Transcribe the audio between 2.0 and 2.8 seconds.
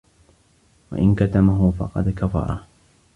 كَفَرَهُ